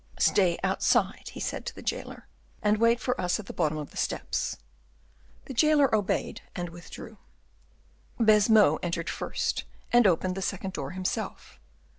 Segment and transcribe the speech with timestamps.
[0.17, 2.25] "Stay outside," he said to the jailer,
[2.63, 4.57] "and wait for us at the bottom of the steps."
[5.45, 7.17] The jailer obeyed and withdrew.
[8.19, 11.59] Baisemeaux entered first, and opened the second door himself.